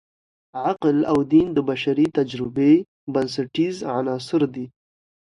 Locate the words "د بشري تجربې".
1.53-2.73